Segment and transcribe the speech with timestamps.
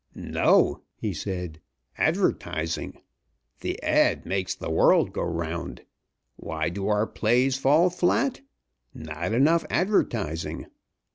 [0.15, 1.61] "No!" he said,
[1.95, 3.03] "advertising!
[3.59, 4.25] The ad.
[4.25, 5.83] makes the world go round.
[6.37, 8.41] Why do our plays fall flat?
[8.95, 10.65] Not enough advertising.